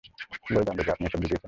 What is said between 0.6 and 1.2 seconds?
জানবো যে আপনি এসব